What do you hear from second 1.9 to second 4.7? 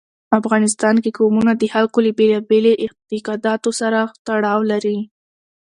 له بېلابېلو اعتقاداتو سره تړاو